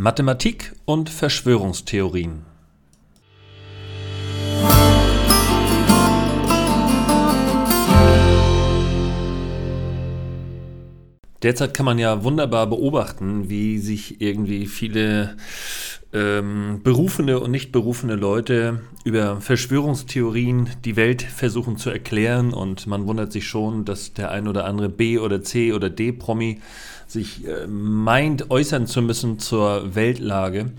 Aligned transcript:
Mathematik 0.00 0.72
und 0.86 1.10
Verschwörungstheorien. 1.10 2.40
Derzeit 11.42 11.74
kann 11.74 11.84
man 11.84 11.98
ja 11.98 12.24
wunderbar 12.24 12.66
beobachten, 12.66 13.50
wie 13.50 13.76
sich 13.76 14.22
irgendwie 14.22 14.64
viele 14.64 15.36
ähm, 16.14 16.80
berufene 16.82 17.38
und 17.38 17.50
nicht 17.50 17.70
berufene 17.70 18.16
Leute 18.16 18.80
über 19.04 19.42
Verschwörungstheorien 19.42 20.70
die 20.86 20.96
Welt 20.96 21.20
versuchen 21.20 21.76
zu 21.76 21.90
erklären 21.90 22.54
und 22.54 22.86
man 22.86 23.06
wundert 23.06 23.32
sich 23.32 23.46
schon, 23.46 23.84
dass 23.84 24.14
der 24.14 24.30
ein 24.30 24.48
oder 24.48 24.64
andere 24.64 24.88
B 24.88 25.18
oder 25.18 25.42
C 25.42 25.74
oder 25.74 25.90
D 25.90 26.12
Promi 26.12 26.58
sich 27.10 27.46
äh, 27.46 27.66
meint 27.66 28.50
äußern 28.50 28.86
zu 28.86 29.02
müssen 29.02 29.38
zur 29.38 29.94
Weltlage. 29.94 30.72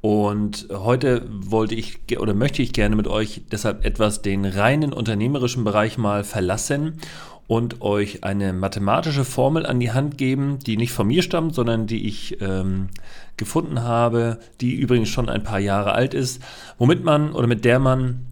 Und 0.00 0.66
heute 0.72 1.24
wollte 1.30 1.76
ich 1.76 2.00
oder 2.18 2.34
möchte 2.34 2.60
ich 2.60 2.72
gerne 2.72 2.96
mit 2.96 3.06
euch 3.06 3.42
deshalb 3.52 3.84
etwas 3.84 4.20
den 4.20 4.44
reinen 4.44 4.92
unternehmerischen 4.92 5.62
Bereich 5.62 5.96
mal 5.96 6.24
verlassen 6.24 6.98
und 7.46 7.82
euch 7.82 8.24
eine 8.24 8.52
mathematische 8.52 9.24
Formel 9.24 9.64
an 9.64 9.78
die 9.78 9.92
Hand 9.92 10.18
geben, 10.18 10.58
die 10.58 10.76
nicht 10.76 10.92
von 10.92 11.06
mir 11.06 11.22
stammt, 11.22 11.54
sondern 11.54 11.86
die 11.86 12.08
ich 12.08 12.40
ähm, 12.40 12.88
gefunden 13.36 13.82
habe, 13.82 14.40
die 14.60 14.74
übrigens 14.74 15.08
schon 15.08 15.28
ein 15.28 15.44
paar 15.44 15.60
Jahre 15.60 15.92
alt 15.92 16.14
ist, 16.14 16.42
womit 16.78 17.04
man 17.04 17.32
oder 17.32 17.46
mit 17.46 17.64
der 17.64 17.78
man 17.78 18.26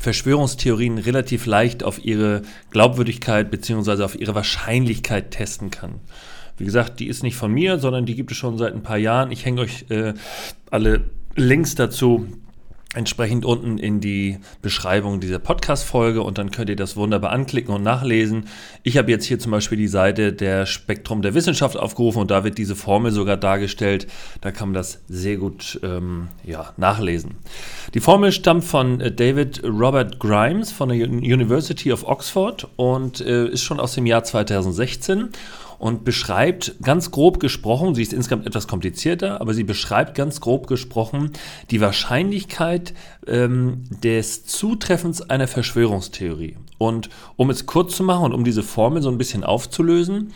Verschwörungstheorien 0.00 0.98
relativ 0.98 1.46
leicht 1.46 1.84
auf 1.84 2.04
ihre 2.04 2.42
Glaubwürdigkeit 2.70 3.50
bzw. 3.50 4.02
auf 4.02 4.18
ihre 4.18 4.34
Wahrscheinlichkeit 4.34 5.30
testen 5.30 5.70
kann. 5.70 6.00
Wie 6.56 6.64
gesagt, 6.64 7.00
die 7.00 7.08
ist 7.08 7.22
nicht 7.22 7.36
von 7.36 7.52
mir, 7.52 7.78
sondern 7.78 8.06
die 8.06 8.14
gibt 8.14 8.30
es 8.30 8.36
schon 8.36 8.58
seit 8.58 8.74
ein 8.74 8.82
paar 8.82 8.98
Jahren. 8.98 9.32
Ich 9.32 9.44
hänge 9.44 9.62
euch 9.62 9.86
äh, 9.90 10.14
alle 10.70 11.04
Links 11.36 11.74
dazu 11.74 12.28
entsprechend 12.94 13.44
unten 13.44 13.78
in 13.78 14.00
die 14.00 14.38
Beschreibung 14.62 15.20
dieser 15.20 15.38
Podcast-Folge 15.38 16.22
und 16.22 16.38
dann 16.38 16.50
könnt 16.50 16.70
ihr 16.70 16.76
das 16.76 16.96
wunderbar 16.96 17.32
anklicken 17.32 17.74
und 17.74 17.82
nachlesen. 17.82 18.46
Ich 18.82 18.96
habe 18.96 19.10
jetzt 19.10 19.24
hier 19.24 19.38
zum 19.38 19.50
Beispiel 19.50 19.76
die 19.76 19.88
Seite 19.88 20.32
der 20.32 20.64
Spektrum 20.66 21.20
der 21.20 21.34
Wissenschaft 21.34 21.76
aufgerufen 21.76 22.20
und 22.20 22.30
da 22.30 22.44
wird 22.44 22.56
diese 22.56 22.76
Formel 22.76 23.10
sogar 23.10 23.36
dargestellt. 23.36 24.06
Da 24.40 24.52
kann 24.52 24.68
man 24.68 24.74
das 24.74 25.02
sehr 25.08 25.36
gut 25.36 25.80
ähm, 25.82 26.28
ja, 26.44 26.72
nachlesen. 26.76 27.32
Die 27.94 28.00
Formel 28.00 28.32
stammt 28.32 28.64
von 28.64 29.00
äh, 29.00 29.12
David 29.12 29.62
Robert 29.64 30.20
Grimes 30.20 30.70
von 30.70 30.88
der 30.88 31.08
University 31.08 31.92
of 31.92 32.06
Oxford 32.06 32.68
und 32.76 33.20
äh, 33.20 33.48
ist 33.48 33.62
schon 33.62 33.80
aus 33.80 33.94
dem 33.94 34.06
Jahr 34.06 34.24
2016 34.24 35.30
und 35.78 36.04
beschreibt 36.04 36.76
ganz 36.82 37.10
grob 37.10 37.40
gesprochen, 37.40 37.94
sie 37.94 38.02
ist 38.02 38.12
insgesamt 38.12 38.46
etwas 38.46 38.68
komplizierter, 38.68 39.40
aber 39.40 39.54
sie 39.54 39.64
beschreibt 39.64 40.14
ganz 40.14 40.40
grob 40.40 40.66
gesprochen 40.66 41.30
die 41.70 41.80
Wahrscheinlichkeit 41.80 42.94
ähm, 43.26 43.84
des 44.02 44.44
Zutreffens 44.44 45.22
einer 45.22 45.48
Verschwörungstheorie. 45.48 46.56
Und 46.78 47.08
um 47.36 47.50
es 47.50 47.66
kurz 47.66 47.96
zu 47.96 48.02
machen 48.02 48.26
und 48.26 48.34
um 48.34 48.44
diese 48.44 48.62
Formel 48.62 49.02
so 49.02 49.08
ein 49.08 49.18
bisschen 49.18 49.44
aufzulösen, 49.44 50.32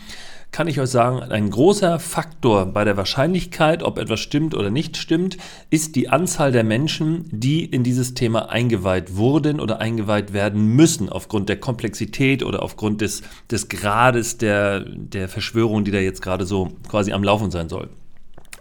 kann 0.51 0.67
ich 0.67 0.79
euch 0.79 0.89
sagen, 0.89 1.21
ein 1.21 1.49
großer 1.51 1.99
Faktor 1.99 2.65
bei 2.65 2.83
der 2.83 2.97
Wahrscheinlichkeit, 2.97 3.83
ob 3.83 3.99
etwas 3.99 4.19
stimmt 4.19 4.55
oder 4.55 4.71
nicht 4.71 4.97
stimmt, 4.97 5.37
ist 5.69 5.95
die 5.95 6.09
Anzahl 6.09 6.51
der 6.51 6.63
Menschen, 6.63 7.25
die 7.31 7.63
in 7.63 7.83
dieses 7.83 8.15
Thema 8.15 8.49
eingeweiht 8.49 9.15
wurden 9.15 9.59
oder 9.59 9.79
eingeweiht 9.79 10.33
werden 10.33 10.75
müssen, 10.75 11.09
aufgrund 11.09 11.49
der 11.49 11.59
Komplexität 11.59 12.43
oder 12.43 12.63
aufgrund 12.63 13.01
des, 13.01 13.21
des 13.51 13.69
Grades 13.69 14.37
der, 14.37 14.79
der 14.79 15.29
Verschwörung, 15.29 15.83
die 15.83 15.91
da 15.91 15.99
jetzt 15.99 16.21
gerade 16.21 16.45
so 16.45 16.71
quasi 16.87 17.11
am 17.11 17.23
Laufen 17.23 17.51
sein 17.51 17.69
soll. 17.69 17.89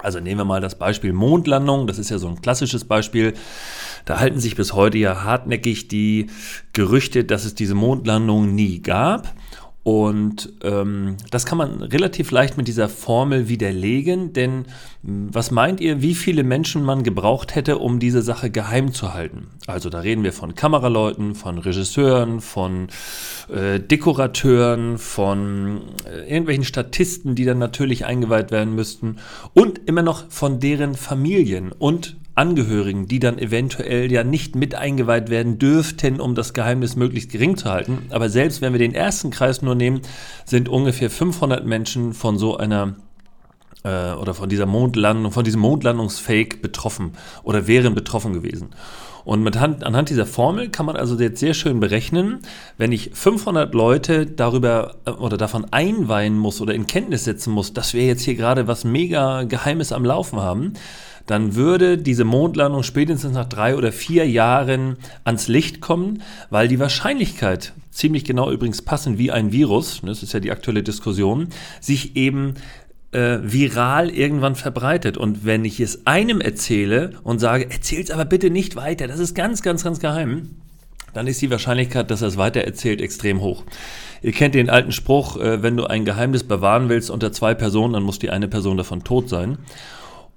Also 0.01 0.21
nehmen 0.21 0.41
wir 0.41 0.45
mal 0.45 0.61
das 0.61 0.79
Beispiel 0.79 1.13
Mondlandung, 1.13 1.87
das 1.89 1.99
ist 1.99 2.11
ja 2.11 2.19
so 2.19 2.29
ein 2.29 2.41
klassisches 2.41 2.85
Beispiel. 2.85 3.35
Da 4.05 4.21
halten 4.21 4.39
sich 4.39 4.55
bis 4.55 4.73
heute 4.73 4.99
ja 4.99 5.25
hartnäckig 5.25 5.89
die 5.89 6.29
Gerüchte, 6.73 7.25
dass 7.25 7.45
es 7.45 7.55
diese 7.55 7.75
Mondlandung 7.75 8.55
nie 8.55 8.81
gab. 8.81 9.35
Und 9.85 10.53
ähm, 10.63 11.17
das 11.31 11.47
kann 11.47 11.57
man 11.57 11.83
relativ 11.83 12.31
leicht 12.31 12.59
mit 12.59 12.69
dieser 12.69 12.91
Formel 12.91 13.49
widerlegen, 13.49 14.35
denn 14.35 14.67
hm, 15.03 15.29
was 15.33 15.51
meint 15.51 15.81
ihr, 15.81 16.03
wie 16.03 16.15
viele 16.15 16.43
Menschen 16.43 16.83
man 16.83 17.05
gebraucht 17.05 17.55
hätte, 17.55 17.79
um 17.79 17.99
diese 17.99 18.21
Sache 18.21 18.51
geheim 18.51 18.93
zu 18.93 19.15
halten? 19.15 19.47
Also 19.67 19.89
da 19.89 20.01
reden 20.01 20.25
wir 20.25 20.35
von 20.35 20.55
Kameraleuten, 20.55 21.35
von 21.35 21.57
Regisseuren, 21.57 22.43
von 22.43 22.89
äh, 23.49 23.81
Dekorateuren, 23.81 24.99
von 24.99 25.81
äh, 26.05 26.29
irgendwelchen 26.29 26.65
Statisten, 26.65 27.35
die 27.35 27.47
dann 27.47 27.59
natürlich 27.59 28.05
eingeweiht 28.05 28.51
werden 28.51 28.75
müssten 28.75 29.17
und 29.55 29.81
immer 29.87 30.03
noch 30.03 30.29
von 30.29 30.61
deren 30.61 30.97
Familien 30.97 31.73
und 31.73 32.18
Angehörigen, 32.39 33.09
die 33.09 33.19
dann 33.19 33.37
eventuell 33.39 34.11
ja 34.11 34.23
nicht 34.25 34.55
mit 34.55 34.75
eingeweiht 34.75 35.29
werden 35.29 35.59
dürften, 35.59 36.21
um 36.21 36.35
das 36.35 36.55
Geheimnis 36.55 36.97
möglichst 36.97 37.33
gering 37.33 37.57
zu 37.57 37.69
halten. 37.69 38.07
Aber 38.11 38.31
selbst 38.31 38.63
wenn 38.63 38.73
wir 38.73 38.79
den 38.79 38.95
ersten 38.95 39.31
Kreis 39.31 39.61
nur 39.61 39.75
nehmen, 39.75 40.01
sind 40.45 40.69
ungefähr 40.69 41.11
500 41.11 41.67
Menschen 41.67 42.15
von 42.15 42.39
so 42.39 42.57
einer 42.57 42.95
äh, 43.83 44.13
oder 44.13 44.35
von 44.35 44.49
dieser 44.49 44.67
Mondlandung, 44.67 45.33
von 45.33 45.45
diesem 45.45 45.61
Mondlandungsfake 45.61 46.63
betroffen 46.63 47.13
oder 47.43 47.67
wären 47.67 47.95
betroffen 47.95 48.33
gewesen. 48.33 48.71
Und 49.25 49.43
mit 49.43 49.61
Hand, 49.61 49.85
anhand 49.85 50.09
dieser 50.09 50.25
Formel 50.25 50.71
kann 50.71 50.87
man 50.87 50.97
also 50.97 51.19
jetzt 51.19 51.41
sehr 51.41 51.53
schön 51.53 51.81
berechnen, 51.81 52.39
wenn 52.79 52.93
ich 52.93 53.11
500 53.13 53.75
Leute 53.75 54.27
darüber 54.27 54.95
äh, 55.05 55.11
oder 55.11 55.37
davon 55.37 55.67
einweihen 55.71 56.39
muss 56.39 56.61
oder 56.61 56.73
in 56.73 56.87
Kenntnis 56.87 57.25
setzen 57.25 57.53
muss, 57.53 57.73
dass 57.73 57.95
wir 57.95 58.07
jetzt 58.07 58.23
hier 58.23 58.37
gerade 58.37 58.69
was 58.69 58.85
mega 58.85 59.43
Geheimes 59.43 59.93
am 59.93 60.05
Laufen 60.05 60.41
haben, 60.41 60.75
dann 61.29 61.55
würde 61.55 61.99
diese 61.99 62.25
Mondlandung 62.25 62.83
spätestens 62.83 63.35
nach 63.35 63.49
drei 63.49 63.77
oder 63.77 63.93
vier 63.93 64.27
Jahren 64.27 64.97
ans 65.25 65.47
Licht 65.47 65.81
kommen, 65.81 66.23
weil 66.49 66.69
die 66.69 66.81
Wahrscheinlichkeit, 66.81 67.75
ziemlich 67.91 68.25
genau 68.25 68.51
übrigens 68.51 68.81
passend 68.81 69.19
wie 69.19 69.31
ein 69.31 69.53
Virus, 69.53 70.01
das 70.05 70.23
ist 70.23 70.33
ja 70.33 70.41
die 70.41 70.51
aktuelle 70.51 70.83
Diskussion, 70.83 71.49
sich 71.81 72.17
eben 72.17 72.55
äh, 73.13 73.39
viral 73.43 74.09
irgendwann 74.09 74.55
verbreitet. 74.55 75.19
Und 75.19 75.45
wenn 75.45 75.67
ich 75.67 75.81
es 75.81 76.07
einem 76.07 76.41
erzähle 76.41 77.13
und 77.25 77.41
sage, 77.41 77.71
erzähl's 77.71 78.11
aber 78.11 78.25
bitte 78.25 78.49
nicht 78.49 78.75
weiter, 78.75 79.07
das 79.07 79.21
ist 79.21 79.35
ganz, 79.35 79.61
ganz, 79.61 79.85
ganz 79.85 80.01
geheim, 80.01 80.57
dann 81.13 81.27
ist 81.27 81.43
die 81.43 81.51
Wahrscheinlichkeit, 81.51 82.11
dass 82.11 82.23
er 82.23 82.29
es 82.29 82.39
weiter 82.39 82.63
erzählt, 82.63 83.03
extrem 83.03 83.43
hoch. 83.43 83.65
Ihr 84.23 84.33
kennt 84.33 84.55
den 84.55 84.71
alten 84.71 84.93
Spruch, 84.93 85.37
äh, 85.37 85.63
wenn 85.63 85.77
du 85.77 85.85
ein 85.85 86.07
Geheimnis 86.07 86.45
bewahren 86.45 86.89
willst 86.89 87.11
unter 87.11 87.33
zwei 87.33 87.53
Personen, 87.53 87.93
dann 87.93 88.03
muss 88.03 88.19
die 88.19 88.31
eine 88.31 88.49
Person 88.49 88.79
davon 88.79 89.05
tot 89.05 89.29
sein. 89.29 89.59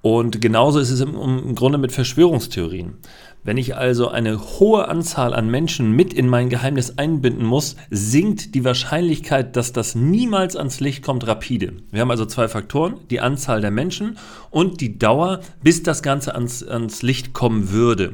Und 0.02 0.42
genauso 0.42 0.80
ist 0.80 0.90
es 0.90 1.00
im, 1.00 1.56
Grunde 1.56 1.78
mit 1.78 1.92
Verschwörungstheorien. 1.92 2.96
Wenn 3.44 3.58
ich 3.58 3.76
also 3.76 4.08
eine 4.08 4.40
hohe 4.60 4.88
Anzahl 4.88 5.34
an 5.34 5.50
Menschen 5.50 5.92
mit 5.92 6.14
in 6.14 6.28
mein 6.28 6.50
Geheimnis 6.50 6.98
einbinden 6.98 7.46
muss, 7.46 7.76
sinkt 7.90 8.54
die 8.54 8.64
Wahrscheinlichkeit, 8.64 9.56
dass 9.56 9.74
das 9.74 9.96
niemals 9.96 10.56
ans 10.56 10.80
Licht 10.80 11.04
kommt, 11.04 11.26
rapide. 11.28 11.74
Wir 11.92 12.02
haben 12.02 12.12
also 12.12 12.26
zwei 12.26 12.48
Faktoren, 12.48 12.96
die 13.10 13.20
Anzahl 13.20 13.62
der 13.62 13.72
Menschen 13.72 14.18
und 14.52 14.82
die 14.82 15.00
Dauer, 15.00 15.42
bis 15.64 15.82
das 15.82 16.04
Ganze 16.04 16.36
ans, 16.36 16.64
ans 16.64 17.02
Licht 17.02 17.34
kommen 17.34 17.72
würde. 17.72 18.14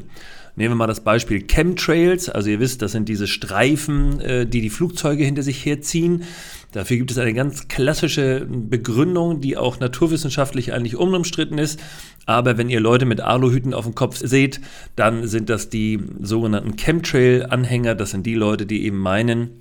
Nehmen 0.57 0.71
wir 0.71 0.77
mal 0.77 0.87
das 0.87 1.01
Beispiel 1.01 1.43
Chemtrails. 1.43 2.29
Also 2.29 2.49
ihr 2.49 2.59
wisst, 2.59 2.81
das 2.81 2.91
sind 2.91 3.07
diese 3.07 3.27
Streifen, 3.27 4.19
äh, 4.19 4.47
die 4.47 4.61
die 4.61 4.71
Flugzeuge 4.71 5.23
hinter 5.23 5.43
sich 5.43 5.63
herziehen. 5.63 6.23
Dafür 6.71 6.97
gibt 6.97 7.11
es 7.11 7.19
eine 7.19 7.35
ganz 7.35 7.67
klassische 7.67 8.47
Begründung, 8.49 9.39
die 9.39 9.55
auch 9.55 9.79
naturwissenschaftlich 9.79 10.73
eigentlich 10.73 10.95
unumstritten 10.95 11.59
ist. 11.59 11.79
Aber 12.25 12.57
wenn 12.57 12.71
ihr 12.71 12.79
Leute 12.79 13.05
mit 13.05 13.21
Aluhüten 13.21 13.75
auf 13.75 13.85
dem 13.85 13.93
Kopf 13.93 14.17
seht, 14.17 14.59
dann 14.95 15.27
sind 15.27 15.51
das 15.51 15.69
die 15.69 15.99
sogenannten 16.19 16.75
Chemtrail-Anhänger. 16.75 17.93
Das 17.93 18.09
sind 18.09 18.25
die 18.25 18.33
Leute, 18.33 18.65
die 18.65 18.83
eben 18.83 18.97
meinen, 18.97 19.51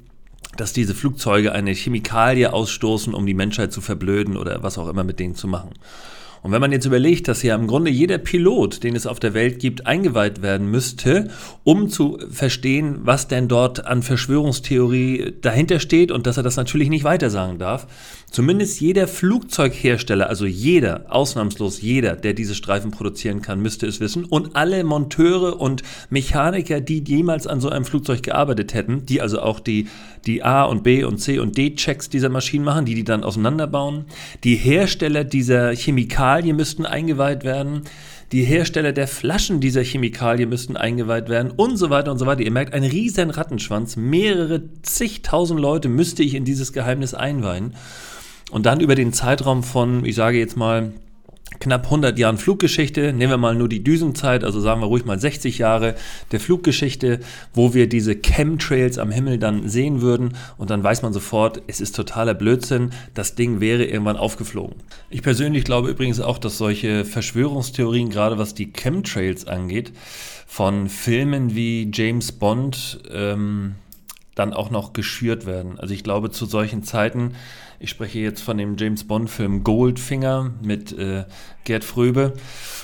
dass 0.56 0.72
diese 0.72 0.94
Flugzeuge 0.94 1.52
eine 1.52 1.72
Chemikalie 1.72 2.50
ausstoßen, 2.50 3.12
um 3.12 3.26
die 3.26 3.34
Menschheit 3.34 3.70
zu 3.70 3.82
verblöden 3.82 4.38
oder 4.38 4.62
was 4.62 4.78
auch 4.78 4.88
immer 4.88 5.04
mit 5.04 5.20
denen 5.20 5.34
zu 5.34 5.46
machen. 5.46 5.74
Und 6.46 6.52
wenn 6.52 6.60
man 6.60 6.70
jetzt 6.70 6.86
überlegt, 6.86 7.26
dass 7.26 7.42
ja 7.42 7.56
im 7.56 7.66
Grunde 7.66 7.90
jeder 7.90 8.18
Pilot, 8.18 8.84
den 8.84 8.94
es 8.94 9.08
auf 9.08 9.18
der 9.18 9.34
Welt 9.34 9.58
gibt, 9.58 9.88
eingeweiht 9.88 10.42
werden 10.42 10.70
müsste, 10.70 11.28
um 11.64 11.88
zu 11.88 12.20
verstehen, 12.30 13.00
was 13.02 13.26
denn 13.26 13.48
dort 13.48 13.84
an 13.84 14.04
Verschwörungstheorie 14.04 15.34
dahinter 15.40 15.80
steht 15.80 16.12
und 16.12 16.24
dass 16.28 16.36
er 16.36 16.44
das 16.44 16.54
natürlich 16.54 16.88
nicht 16.88 17.02
weitersagen 17.02 17.58
darf, 17.58 17.88
zumindest 18.30 18.80
jeder 18.80 19.08
Flugzeughersteller, 19.08 20.28
also 20.28 20.46
jeder, 20.46 21.06
ausnahmslos 21.08 21.80
jeder, 21.80 22.14
der 22.14 22.32
diese 22.32 22.54
Streifen 22.54 22.92
produzieren 22.92 23.42
kann, 23.42 23.60
müsste 23.60 23.88
es 23.88 23.98
wissen. 23.98 24.24
Und 24.24 24.54
alle 24.54 24.84
Monteure 24.84 25.60
und 25.60 25.82
Mechaniker, 26.10 26.80
die 26.80 27.02
jemals 27.02 27.48
an 27.48 27.60
so 27.60 27.70
einem 27.70 27.84
Flugzeug 27.84 28.22
gearbeitet 28.22 28.72
hätten, 28.72 29.04
die 29.04 29.20
also 29.20 29.40
auch 29.40 29.58
die, 29.58 29.88
die 30.26 30.44
A 30.44 30.62
und 30.62 30.84
B 30.84 31.02
und 31.02 31.18
C 31.18 31.40
und 31.40 31.56
D 31.56 31.74
Checks 31.74 32.08
dieser 32.08 32.28
Maschinen 32.28 32.64
machen, 32.64 32.84
die 32.84 32.94
die 32.94 33.04
dann 33.04 33.24
auseinanderbauen, 33.24 34.04
die 34.44 34.54
Hersteller 34.54 35.24
dieser 35.24 35.74
Chemikalien, 35.74 36.35
Chemikalien 36.36 36.56
müssten 36.56 36.86
eingeweiht 36.86 37.44
werden. 37.44 37.82
Die 38.32 38.42
Hersteller 38.42 38.92
der 38.92 39.08
Flaschen 39.08 39.60
dieser 39.60 39.82
Chemikalien 39.82 40.48
müssten 40.48 40.76
eingeweiht 40.76 41.28
werden 41.28 41.50
und 41.50 41.76
so 41.76 41.88
weiter 41.88 42.10
und 42.10 42.18
so 42.18 42.26
weiter. 42.26 42.42
Ihr 42.42 42.50
merkt, 42.50 42.74
ein 42.74 42.84
riesen 42.84 43.30
Rattenschwanz. 43.30 43.96
Mehrere 43.96 44.62
zigtausend 44.82 45.60
Leute 45.60 45.88
müsste 45.88 46.22
ich 46.22 46.34
in 46.34 46.44
dieses 46.44 46.72
Geheimnis 46.72 47.14
einweihen. 47.14 47.74
Und 48.50 48.66
dann 48.66 48.80
über 48.80 48.94
den 48.94 49.12
Zeitraum 49.12 49.62
von, 49.62 50.04
ich 50.04 50.14
sage 50.14 50.38
jetzt 50.38 50.56
mal, 50.56 50.92
knapp 51.60 51.84
100 51.84 52.18
Jahren 52.18 52.38
Fluggeschichte, 52.38 53.12
nehmen 53.12 53.32
wir 53.32 53.36
mal 53.38 53.54
nur 53.54 53.68
die 53.68 53.82
Düsenzeit, 53.82 54.44
also 54.44 54.60
sagen 54.60 54.80
wir 54.80 54.86
ruhig 54.86 55.04
mal 55.04 55.18
60 55.18 55.58
Jahre 55.58 55.94
der 56.32 56.40
Fluggeschichte, 56.40 57.20
wo 57.54 57.74
wir 57.74 57.88
diese 57.88 58.16
Chemtrails 58.16 58.98
am 58.98 59.10
Himmel 59.10 59.38
dann 59.38 59.68
sehen 59.68 60.00
würden. 60.00 60.34
Und 60.58 60.70
dann 60.70 60.82
weiß 60.82 61.02
man 61.02 61.12
sofort, 61.12 61.62
es 61.66 61.80
ist 61.80 61.96
totaler 61.96 62.34
Blödsinn, 62.34 62.90
das 63.14 63.34
Ding 63.34 63.60
wäre 63.60 63.84
irgendwann 63.84 64.16
aufgeflogen. 64.16 64.76
Ich 65.10 65.22
persönlich 65.22 65.64
glaube 65.64 65.90
übrigens 65.90 66.20
auch, 66.20 66.38
dass 66.38 66.58
solche 66.58 67.04
Verschwörungstheorien, 67.04 68.10
gerade 68.10 68.38
was 68.38 68.54
die 68.54 68.72
Chemtrails 68.72 69.46
angeht, 69.46 69.92
von 70.46 70.88
Filmen 70.88 71.54
wie 71.54 71.90
James 71.92 72.32
Bond 72.32 73.00
ähm, 73.10 73.74
dann 74.36 74.52
auch 74.52 74.70
noch 74.70 74.92
geschürt 74.92 75.46
werden. 75.46 75.80
Also 75.80 75.92
ich 75.92 76.04
glaube, 76.04 76.30
zu 76.30 76.46
solchen 76.46 76.84
Zeiten 76.84 77.32
ich 77.78 77.90
spreche 77.90 78.20
jetzt 78.20 78.42
von 78.42 78.56
dem 78.56 78.76
James 78.76 79.06
Bond-Film 79.06 79.62
Goldfinger 79.62 80.52
mit 80.62 80.92
äh, 80.92 81.24
Gerd 81.66 81.84
Fröbe, 81.84 82.32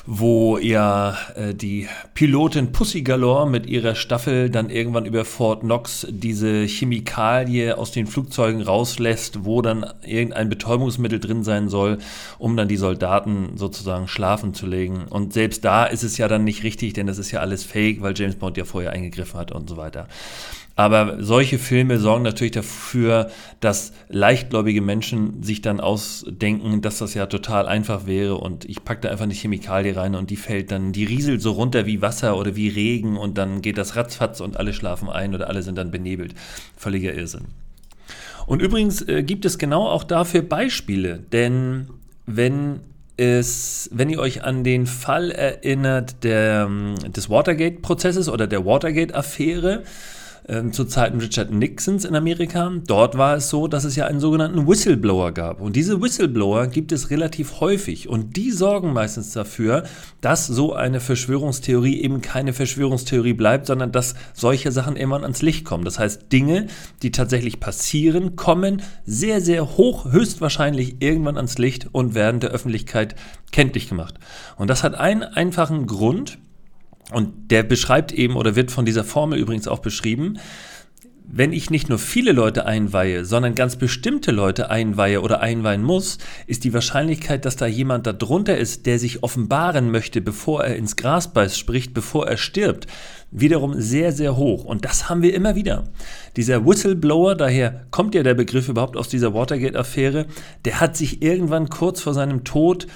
wo 0.05 0.59
ja 0.59 1.17
äh, 1.37 1.55
die 1.55 1.89
Pilotin 2.15 2.73
Pussy 2.73 3.03
Galore 3.03 3.49
mit 3.49 3.67
ihrer 3.67 3.95
Staffel 3.95 4.51
dann 4.51 4.69
irgendwann 4.69 5.07
über 5.07 5.25
Fort 5.25 5.61
Knox 5.61 6.07
diese 6.11 6.65
Chemikalie 6.67 7.79
aus 7.79 7.93
den 7.93 8.07
Flugzeugen 8.07 8.61
rauslässt, 8.61 9.45
wo 9.45 9.63
dann 9.63 9.87
irgendein 10.05 10.49
Betäubungsmittel 10.49 11.21
drin 11.21 11.45
sein 11.45 11.69
soll, 11.69 11.99
um 12.39 12.57
dann 12.57 12.69
die 12.69 12.77
Soldaten 12.77 13.57
sozusagen 13.57 14.09
schlafen 14.09 14.53
zu 14.53 14.67
legen. 14.67 15.05
Und 15.09 15.33
selbst 15.33 15.65
da 15.65 15.85
ist 15.85 16.03
es 16.03 16.19
ja 16.19 16.29
dann 16.29 16.45
nicht 16.45 16.65
richtig, 16.65 16.93
denn 16.93 17.07
das 17.07 17.19
ist 17.19 17.31
ja 17.31 17.41
alles 17.41 17.65
fake, 17.65 18.03
weil 18.03 18.15
James 18.17 18.37
Bond 18.37 18.57
ja 18.57 18.65
vorher 18.65 18.91
eingegriffen 18.91 19.39
hat 19.39 19.53
und 19.53 19.71
so 19.71 19.77
weiter. 19.77 20.09
Aber 20.75 21.23
solche 21.23 21.59
Filme 21.59 21.99
sorgen 21.99 22.23
natürlich 22.23 22.53
dafür, 22.53 23.31
dass 23.61 23.93
leichtgläubige 24.09 24.81
Menschen 24.81 25.43
sich 25.43 25.61
dann 25.61 25.81
ausdenken, 25.81 26.81
dass 26.81 26.99
das 26.99 27.13
ja 27.15 27.27
total 27.27 27.67
einfach 27.67 28.07
wäre 28.07 28.37
und 28.37 28.65
ich 28.73 28.85
packe 28.85 29.03
da 29.03 29.11
einfach 29.11 29.25
eine 29.25 29.35
Chemikalie 29.35 29.95
rein 29.95 30.15
und 30.15 30.31
die 30.31 30.37
fällt 30.37 30.71
dann, 30.73 30.93
die 30.93 31.05
rieselt 31.05 31.43
so 31.43 31.53
runter 31.53 31.85
wie 31.85 32.01
Wasser 32.01 32.39
oder 32.39 32.57
wie 32.57 32.69
Regen 32.69 33.19
und 33.19 33.37
dann 33.37 33.61
geht 33.61 33.77
das 33.77 33.97
ratzfatz 33.97 34.41
und 34.41 34.57
alle 34.57 34.73
schlafen 34.73 35.11
ein 35.11 35.35
oder 35.35 35.49
alle 35.49 35.63
sind 35.63 35.77
dann 35.77 35.91
benebelt. 35.91 36.35
Völliger 36.75 37.13
Irrsinn. 37.13 37.49
Und 38.47 38.63
übrigens 38.63 39.03
äh, 39.03 39.23
gibt 39.23 39.45
es 39.45 39.59
genau 39.59 39.87
auch 39.87 40.05
dafür 40.05 40.41
Beispiele, 40.41 41.19
denn 41.33 41.89
wenn 42.25 42.81
es, 43.19 43.91
wenn 43.93 44.09
ihr 44.09 44.21
euch 44.21 44.43
an 44.43 44.65
den 44.65 44.87
Fall 44.87 45.31
erinnert 45.31 46.25
der, 46.25 46.67
des 47.09 47.29
Watergate-Prozesses 47.29 48.31
oder 48.31 48.47
der 48.47 48.65
Watergate-Affäre, 48.65 49.83
ähm, 50.49 50.73
zu 50.73 50.85
Zeiten 50.85 51.19
Richard 51.19 51.51
Nixons 51.51 52.05
in 52.05 52.15
Amerika. 52.15 52.73
Dort 52.87 53.17
war 53.17 53.37
es 53.37 53.49
so, 53.51 53.69
dass 53.69 53.85
es 53.85 53.97
ja 53.97 54.07
einen 54.07 54.21
sogenannten 54.21 54.67
Whistleblower 54.67 55.33
gab. 55.33 55.61
Und 55.61 55.77
diese 55.77 56.01
Whistleblower 56.01 56.67
gibt 56.67 56.93
es 56.93 57.11
relativ 57.11 57.61
häufig. 57.61 58.09
Und 58.09 58.37
die 58.37 58.51
sorgen 58.51 58.93
meistens 58.93 59.33
dafür, 59.33 59.85
dass 60.21 60.47
so 60.47 60.73
eine 60.73 61.01
Verschwörungstheorie 61.01 62.01
eben 62.01 62.21
keine 62.21 62.53
Verschwörungstheorie 62.53 63.35
bleibt, 63.35 63.67
sondern 63.67 63.93
dass 63.93 64.15
solche 64.35 64.73
Sachen 64.73 64.97
irgendwann 64.97 65.23
ans 65.23 65.43
Licht 65.43 65.65
kommen. 65.65 65.85
Das 65.85 65.99
heißt, 65.99 66.33
Dinge, 66.33 66.67
die 67.03 67.13
tatsächlich 67.13 67.61
passieren, 67.61 68.37
kommen 68.37 68.83
sehr, 69.05 69.41
sehr 69.41 69.77
hoch, 69.77 70.11
höchstwahrscheinlich 70.11 70.97
irgendwann 71.01 71.37
ans 71.37 71.59
Licht 71.59 71.89
und 71.93 72.15
werden 72.15 72.41
der 72.41 72.51
Öffentlichkeit 72.51 73.15
kenntlich 73.53 73.89
gemacht. 73.89 74.15
Und 74.57 74.69
das 74.69 74.83
hat 74.83 74.95
einen 74.95 75.23
einfachen 75.23 75.87
Grund, 75.87 76.39
und 77.11 77.51
der 77.51 77.63
beschreibt 77.63 78.13
eben 78.13 78.37
oder 78.37 78.57
wird 78.57 78.71
von 78.71 78.85
dieser 78.85 79.05
Formel 79.05 79.39
übrigens 79.39 79.69
auch 79.69 79.81
beschrieben, 79.81 80.39
wenn 81.35 81.53
ich 81.53 81.71
nicht 81.71 81.89
nur 81.89 81.99
viele 81.99 82.33
Leute 82.33 82.67
einweihe, 82.67 83.25
sondern 83.25 83.55
ganz 83.55 83.77
bestimmte 83.77 84.33
Leute 84.33 84.71
einweihe 84.71 85.23
oder 85.23 85.41
einweihen 85.41 85.83
muss, 85.83 86.19
ist 86.47 86.65
die 86.65 86.75
Wahrscheinlichkeit, 86.75 87.47
dass 87.47 87.57
da 87.57 87.67
jemand 87.67 88.07
darunter 88.07 88.59
ist, 88.59 88.85
der 88.85 88.99
sich 88.99 89.23
offenbaren 89.23 89.91
möchte, 89.91 90.21
bevor 90.21 90.65
er 90.65 90.77
ins 90.77 90.97
Gras 90.97 91.33
beißt, 91.33 91.59
spricht, 91.59 91.95
bevor 91.95 92.29
er 92.29 92.37
stirbt, 92.37 92.87
wiederum 93.31 93.81
sehr, 93.81 94.13
sehr 94.13 94.37
hoch. 94.37 94.65
Und 94.65 94.85
das 94.85 95.09
haben 95.09 95.23
wir 95.23 95.33
immer 95.35 95.55
wieder. 95.55 95.85
Dieser 96.37 96.67
Whistleblower, 96.67 97.35
daher 97.35 97.87
kommt 97.91 98.15
ja 98.15 98.23
der 98.23 98.35
Begriff 98.35 98.69
überhaupt 98.69 98.99
aus 98.99 99.09
dieser 99.09 99.33
Watergate-Affäre, 99.33 100.27
der 100.67 100.81
hat 100.81 100.97
sich 100.97 101.23
irgendwann 101.23 101.71
kurz 101.71 102.03
vor 102.03 102.13
seinem 102.13 102.45
Tod 102.45 102.87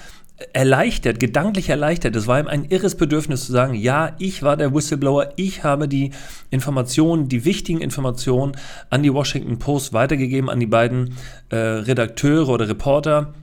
erleichtert, 0.52 1.18
gedanklich 1.18 1.70
erleichtert. 1.70 2.14
Es 2.14 2.26
war 2.26 2.38
ihm 2.38 2.46
ein 2.46 2.66
irres 2.66 2.94
Bedürfnis 2.94 3.46
zu 3.46 3.52
sagen, 3.52 3.74
ja, 3.74 4.14
ich 4.18 4.42
war 4.42 4.56
der 4.56 4.74
Whistleblower, 4.74 5.32
ich 5.36 5.64
habe 5.64 5.88
die 5.88 6.10
Informationen, 6.50 7.28
die 7.28 7.44
wichtigen 7.44 7.80
Informationen 7.80 8.52
an 8.90 9.02
die 9.02 9.12
Washington 9.12 9.58
Post 9.58 9.92
weitergegeben, 9.92 10.50
an 10.50 10.60
die 10.60 10.66
beiden 10.66 11.14
äh, 11.48 11.56
Redakteure 11.56 12.48
oder 12.50 12.68
Reporter. 12.68 13.34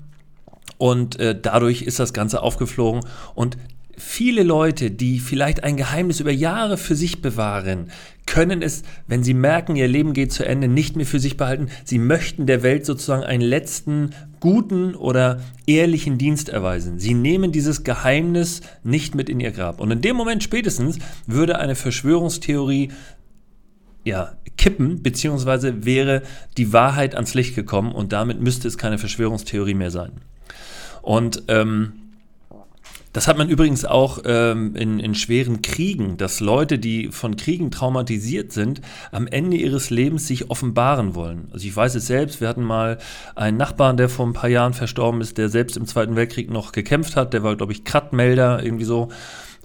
Und 0.77 1.19
äh, 1.19 1.39
dadurch 1.39 1.81
ist 1.81 1.99
das 1.99 2.13
Ganze 2.13 2.43
aufgeflogen. 2.43 3.01
Und 3.33 3.57
viele 3.97 4.43
Leute, 4.43 4.91
die 4.91 5.19
vielleicht 5.19 5.63
ein 5.63 5.77
Geheimnis 5.77 6.19
über 6.19 6.31
Jahre 6.31 6.77
für 6.77 6.95
sich 6.95 7.21
bewahren, 7.21 7.89
können 8.25 8.61
es, 8.61 8.83
wenn 9.07 9.23
sie 9.23 9.33
merken, 9.33 9.75
ihr 9.75 9.87
Leben 9.87 10.13
geht 10.13 10.31
zu 10.31 10.45
Ende, 10.45 10.67
nicht 10.67 10.95
mehr 10.95 11.05
für 11.05 11.19
sich 11.19 11.37
behalten. 11.37 11.69
Sie 11.83 11.99
möchten 11.99 12.45
der 12.45 12.63
Welt 12.63 12.85
sozusagen 12.85 13.23
einen 13.23 13.41
letzten 13.41 14.11
guten 14.43 14.93
oder 14.93 15.39
ehrlichen 15.67 16.17
Dienst 16.17 16.49
erweisen. 16.49 16.99
Sie 16.99 17.13
nehmen 17.13 17.53
dieses 17.53 17.85
Geheimnis 17.85 18.59
nicht 18.83 19.15
mit 19.15 19.29
in 19.29 19.39
ihr 19.39 19.51
Grab. 19.51 19.79
Und 19.79 19.89
in 19.89 20.01
dem 20.01 20.17
Moment 20.17 20.43
spätestens 20.43 20.99
würde 21.25 21.59
eine 21.59 21.75
Verschwörungstheorie 21.75 22.91
ja, 24.03 24.33
kippen, 24.57 25.01
beziehungsweise 25.01 25.85
wäre 25.85 26.23
die 26.57 26.73
Wahrheit 26.73 27.15
ans 27.15 27.35
Licht 27.35 27.55
gekommen 27.55 27.93
und 27.93 28.11
damit 28.11 28.41
müsste 28.41 28.67
es 28.67 28.77
keine 28.77 28.97
Verschwörungstheorie 28.97 29.75
mehr 29.75 29.91
sein. 29.91 30.11
Und 31.01 31.43
ähm, 31.47 31.93
das 33.13 33.27
hat 33.27 33.37
man 33.37 33.47
übrigens 33.47 33.85
auch 33.85 34.19
ähm, 34.25 34.75
in, 34.75 34.99
in 34.99 35.13
schweren 35.13 35.61
Kriegen, 35.61 36.17
dass 36.17 36.39
Leute, 36.39 36.79
die 36.79 37.11
von 37.11 37.35
Kriegen 37.35 37.69
traumatisiert 37.69 38.51
sind, 38.51 38.81
am 39.11 39.27
Ende 39.27 39.55
ihres 39.55 39.91
Lebens 39.91 40.27
sich 40.27 40.49
offenbaren 40.49 41.13
wollen. 41.13 41.47
Also 41.53 41.67
ich 41.67 41.75
weiß 41.75 41.93
es 41.95 42.07
selbst, 42.07 42.41
wir 42.41 42.47
hatten 42.47 42.63
mal 42.63 42.97
einen 43.35 43.57
Nachbarn, 43.57 43.97
der 43.97 44.09
vor 44.09 44.25
ein 44.25 44.33
paar 44.33 44.49
Jahren 44.49 44.73
verstorben 44.73 45.21
ist, 45.21 45.37
der 45.37 45.49
selbst 45.49 45.77
im 45.77 45.85
Zweiten 45.85 46.15
Weltkrieg 46.15 46.49
noch 46.49 46.71
gekämpft 46.71 47.15
hat, 47.15 47.33
der 47.33 47.43
war, 47.43 47.55
glaube 47.55 47.71
ich, 47.71 47.83
Krattmelder, 47.83 48.63
irgendwie 48.63 48.85
so. 48.85 49.09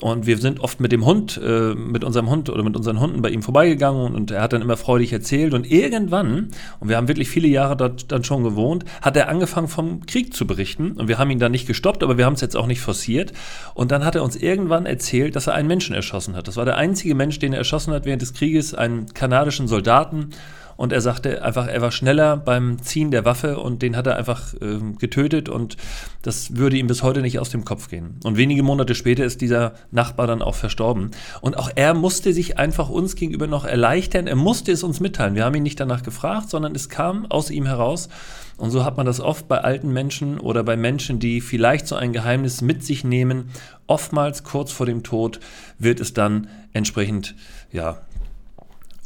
Und 0.00 0.26
wir 0.26 0.38
sind 0.38 0.60
oft 0.60 0.78
mit 0.78 0.92
dem 0.92 1.04
Hund, 1.04 1.40
äh, 1.44 1.74
mit 1.74 2.04
unserem 2.04 2.30
Hund 2.30 2.48
oder 2.50 2.62
mit 2.62 2.76
unseren 2.76 3.00
Hunden 3.00 3.20
bei 3.20 3.30
ihm 3.30 3.42
vorbeigegangen 3.42 4.14
und 4.14 4.30
er 4.30 4.42
hat 4.42 4.52
dann 4.52 4.62
immer 4.62 4.76
freudig 4.76 5.12
erzählt. 5.12 5.54
Und 5.54 5.68
irgendwann, 5.68 6.50
und 6.78 6.88
wir 6.88 6.96
haben 6.96 7.08
wirklich 7.08 7.28
viele 7.28 7.48
Jahre 7.48 7.76
dort 7.76 8.12
dann 8.12 8.22
schon 8.22 8.44
gewohnt, 8.44 8.84
hat 9.02 9.16
er 9.16 9.28
angefangen 9.28 9.66
vom 9.66 10.06
Krieg 10.06 10.34
zu 10.34 10.46
berichten. 10.46 10.92
Und 10.92 11.08
wir 11.08 11.18
haben 11.18 11.30
ihn 11.30 11.40
dann 11.40 11.50
nicht 11.50 11.66
gestoppt, 11.66 12.04
aber 12.04 12.16
wir 12.16 12.26
haben 12.26 12.34
es 12.34 12.40
jetzt 12.40 12.56
auch 12.56 12.68
nicht 12.68 12.80
forciert. 12.80 13.32
Und 13.74 13.90
dann 13.90 14.04
hat 14.04 14.14
er 14.14 14.22
uns 14.22 14.36
irgendwann 14.36 14.86
erzählt, 14.86 15.34
dass 15.34 15.48
er 15.48 15.54
einen 15.54 15.66
Menschen 15.66 15.96
erschossen 15.96 16.36
hat. 16.36 16.46
Das 16.46 16.56
war 16.56 16.64
der 16.64 16.76
einzige 16.76 17.16
Mensch, 17.16 17.40
den 17.40 17.52
er 17.52 17.58
erschossen 17.58 17.92
hat 17.92 18.04
während 18.04 18.22
des 18.22 18.34
Krieges, 18.34 18.74
einen 18.74 19.06
kanadischen 19.14 19.66
Soldaten 19.66 20.30
und 20.78 20.92
er 20.92 21.00
sagte 21.00 21.42
einfach, 21.42 21.66
er 21.66 21.82
war 21.82 21.90
schneller 21.90 22.36
beim 22.36 22.80
Ziehen 22.80 23.10
der 23.10 23.24
Waffe 23.24 23.58
und 23.58 23.82
den 23.82 23.96
hat 23.96 24.06
er 24.06 24.16
einfach 24.16 24.54
äh, 24.54 24.78
getötet 24.96 25.48
und 25.48 25.76
das 26.22 26.54
würde 26.56 26.76
ihm 26.76 26.86
bis 26.86 27.02
heute 27.02 27.20
nicht 27.20 27.40
aus 27.40 27.50
dem 27.50 27.64
Kopf 27.64 27.88
gehen. 27.88 28.20
Und 28.22 28.36
wenige 28.36 28.62
Monate 28.62 28.94
später 28.94 29.24
ist 29.24 29.40
dieser 29.40 29.74
Nachbar 29.90 30.28
dann 30.28 30.40
auch 30.40 30.54
verstorben. 30.54 31.10
Und 31.40 31.58
auch 31.58 31.68
er 31.74 31.94
musste 31.94 32.32
sich 32.32 32.58
einfach 32.58 32.90
uns 32.90 33.16
gegenüber 33.16 33.48
noch 33.48 33.64
erleichtern, 33.64 34.28
er 34.28 34.36
musste 34.36 34.70
es 34.70 34.84
uns 34.84 35.00
mitteilen. 35.00 35.34
Wir 35.34 35.44
haben 35.44 35.56
ihn 35.56 35.64
nicht 35.64 35.80
danach 35.80 36.04
gefragt, 36.04 36.48
sondern 36.48 36.76
es 36.76 36.88
kam 36.88 37.26
aus 37.26 37.50
ihm 37.50 37.66
heraus. 37.66 38.08
Und 38.56 38.70
so 38.70 38.84
hat 38.84 38.96
man 38.96 39.06
das 39.06 39.20
oft 39.20 39.48
bei 39.48 39.58
alten 39.58 39.92
Menschen 39.92 40.38
oder 40.38 40.62
bei 40.62 40.76
Menschen, 40.76 41.18
die 41.18 41.40
vielleicht 41.40 41.88
so 41.88 41.96
ein 41.96 42.12
Geheimnis 42.12 42.60
mit 42.60 42.84
sich 42.84 43.02
nehmen. 43.02 43.50
Oftmals 43.88 44.44
kurz 44.44 44.70
vor 44.70 44.86
dem 44.86 45.02
Tod 45.02 45.40
wird 45.78 45.98
es 45.98 46.14
dann 46.14 46.46
entsprechend 46.72 47.34
ja, 47.72 47.98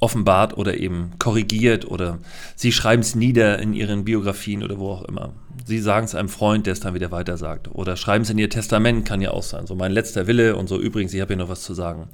offenbart 0.02 0.56
oder 0.58 0.78
eben 0.78 1.12
korrigiert 1.18 1.88
oder 1.88 2.18
sie 2.56 2.72
schreiben 2.72 3.02
es 3.02 3.14
nieder 3.14 3.60
in 3.60 3.72
ihren 3.72 4.04
Biografien 4.04 4.64
oder 4.64 4.78
wo 4.78 4.90
auch 4.90 5.04
immer. 5.04 5.32
Sie 5.64 5.78
sagen 5.78 6.06
es 6.06 6.16
einem 6.16 6.28
Freund, 6.28 6.66
der 6.66 6.72
es 6.72 6.80
dann 6.80 6.94
wieder 6.94 7.12
weiter 7.12 7.36
sagt. 7.36 7.72
Oder 7.72 7.96
schreiben 7.96 8.22
es 8.22 8.30
in 8.30 8.38
ihr 8.38 8.50
Testament, 8.50 9.04
kann 9.04 9.20
ja 9.20 9.30
auch 9.30 9.44
sein. 9.44 9.66
So 9.68 9.76
mein 9.76 9.92
letzter 9.92 10.26
Wille 10.26 10.56
und 10.56 10.66
so 10.66 10.80
übrigens, 10.80 11.14
ich 11.14 11.20
habe 11.20 11.34
hier 11.34 11.36
noch 11.36 11.48
was 11.48 11.62
zu 11.62 11.72
sagen. 11.72 12.08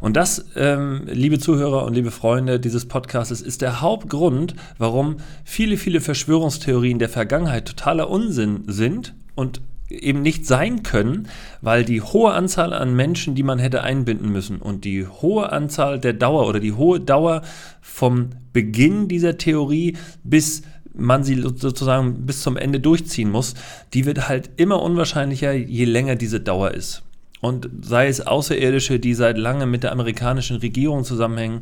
Und 0.00 0.16
das, 0.16 0.46
ähm, 0.56 1.02
liebe 1.06 1.38
Zuhörer 1.38 1.84
und 1.84 1.94
liebe 1.94 2.10
Freunde 2.10 2.58
dieses 2.58 2.86
Podcasts, 2.86 3.40
ist 3.40 3.62
der 3.62 3.80
Hauptgrund, 3.80 4.56
warum 4.78 5.18
viele, 5.44 5.76
viele 5.76 6.00
Verschwörungstheorien 6.00 6.98
der 6.98 7.08
Vergangenheit 7.08 7.66
totaler 7.66 8.10
Unsinn 8.10 8.64
sind 8.66 9.14
und 9.36 9.60
eben 9.90 10.22
nicht 10.22 10.46
sein 10.46 10.82
können, 10.82 11.28
weil 11.62 11.84
die 11.84 12.02
hohe 12.02 12.32
Anzahl 12.32 12.72
an 12.72 12.94
Menschen, 12.94 13.34
die 13.34 13.42
man 13.42 13.58
hätte 13.58 13.82
einbinden 13.82 14.30
müssen 14.30 14.58
und 14.58 14.84
die 14.84 15.06
hohe 15.06 15.50
Anzahl 15.50 15.98
der 15.98 16.12
Dauer 16.12 16.46
oder 16.46 16.60
die 16.60 16.74
hohe 16.74 17.00
Dauer 17.00 17.42
vom 17.80 18.30
Beginn 18.52 19.08
dieser 19.08 19.38
Theorie 19.38 19.96
bis 20.24 20.62
man 20.98 21.22
sie 21.22 21.40
sozusagen 21.40 22.26
bis 22.26 22.42
zum 22.42 22.56
Ende 22.56 22.80
durchziehen 22.80 23.30
muss, 23.30 23.54
die 23.94 24.04
wird 24.04 24.28
halt 24.28 24.50
immer 24.56 24.82
unwahrscheinlicher, 24.82 25.52
je 25.52 25.84
länger 25.84 26.16
diese 26.16 26.40
Dauer 26.40 26.72
ist. 26.72 27.02
Und 27.40 27.70
sei 27.82 28.08
es 28.08 28.20
Außerirdische, 28.20 28.98
die 28.98 29.14
seit 29.14 29.38
langem 29.38 29.70
mit 29.70 29.84
der 29.84 29.92
amerikanischen 29.92 30.56
Regierung 30.56 31.04
zusammenhängen 31.04 31.60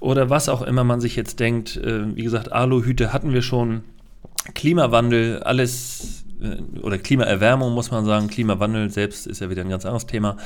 oder 0.00 0.28
was 0.28 0.50
auch 0.50 0.60
immer 0.60 0.84
man 0.84 1.00
sich 1.00 1.16
jetzt 1.16 1.40
denkt, 1.40 1.78
äh, 1.78 2.14
wie 2.14 2.24
gesagt, 2.24 2.52
Aluhüte 2.52 3.12
hatten 3.14 3.32
wir 3.32 3.40
schon, 3.40 3.84
Klimawandel, 4.52 5.42
alles 5.42 6.23
oder 6.82 6.98
Klimaerwärmung 6.98 7.72
muss 7.72 7.90
man 7.90 8.04
sagen, 8.04 8.28
Klimawandel 8.28 8.90
selbst 8.90 9.26
ist 9.26 9.40
ja 9.40 9.50
wieder 9.50 9.62
ein 9.62 9.68
ganz 9.68 9.84
anderes 9.84 10.06
Thema. 10.06 10.36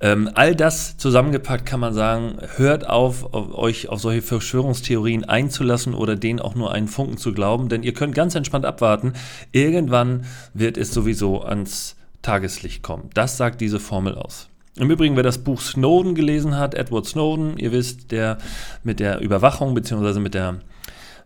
Ähm, 0.00 0.30
all 0.34 0.54
das 0.54 0.96
zusammengepackt 0.96 1.66
kann 1.66 1.80
man 1.80 1.94
sagen, 1.94 2.38
hört 2.56 2.88
auf, 2.88 3.32
auf, 3.34 3.54
euch 3.54 3.88
auf 3.88 4.00
solche 4.00 4.22
Verschwörungstheorien 4.22 5.24
einzulassen 5.24 5.94
oder 5.94 6.16
denen 6.16 6.40
auch 6.40 6.54
nur 6.54 6.72
einen 6.72 6.88
Funken 6.88 7.16
zu 7.16 7.32
glauben, 7.32 7.68
denn 7.68 7.82
ihr 7.82 7.94
könnt 7.94 8.14
ganz 8.14 8.34
entspannt 8.34 8.64
abwarten. 8.64 9.14
Irgendwann 9.52 10.24
wird 10.54 10.76
es 10.76 10.92
sowieso 10.92 11.42
ans 11.42 11.96
Tageslicht 12.22 12.82
kommen. 12.82 13.10
Das 13.14 13.36
sagt 13.36 13.60
diese 13.60 13.80
Formel 13.80 14.14
aus. 14.14 14.48
Im 14.76 14.90
Übrigen, 14.90 15.16
wer 15.16 15.22
das 15.22 15.38
Buch 15.38 15.60
Snowden 15.60 16.14
gelesen 16.14 16.56
hat, 16.56 16.74
Edward 16.74 17.06
Snowden, 17.06 17.58
ihr 17.58 17.72
wisst, 17.72 18.10
der 18.10 18.38
mit 18.82 19.00
der 19.00 19.20
Überwachung 19.20 19.74
bzw. 19.74 20.18
mit 20.18 20.32
der 20.32 20.60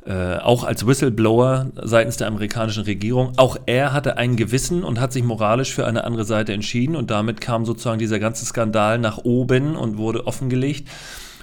äh, 0.07 0.37
auch 0.37 0.63
als 0.63 0.87
Whistleblower 0.87 1.67
seitens 1.83 2.17
der 2.17 2.29
amerikanischen 2.29 2.85
Regierung. 2.85 3.33
Auch 3.37 3.57
er 3.67 3.93
hatte 3.93 4.17
ein 4.17 4.37
Gewissen 4.37 4.85
und 4.85 5.01
hat 5.01 5.13
sich 5.13 5.25
moralisch 5.25 5.75
für 5.75 5.87
eine 5.87 6.05
andere 6.05 6.25
Seite 6.25 6.53
entschieden 6.53 6.95
und 6.95 7.11
damit 7.11 7.41
kam 7.41 7.65
sozusagen 7.65 7.99
dieser 7.99 8.19
ganze 8.19 8.47
Skandal 8.47 8.99
nach 8.99 9.19
oben 9.19 9.75
und 9.75 9.99
wurde 9.99 10.27
offengelegt. 10.27 10.89